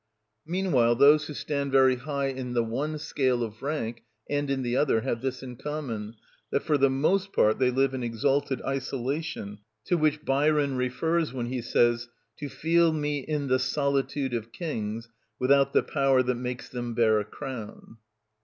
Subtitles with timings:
[0.47, 4.75] Meanwhile those who stand very high in the one scale of rank and in the
[4.75, 6.15] other have this in common,
[6.49, 11.45] that for the most part they live in exalted isolation, to which Byron refers when
[11.45, 12.09] he says:—
[12.39, 17.19] "To feel me in the solitude of kings Without the power that makes them bear
[17.19, 17.97] a crown."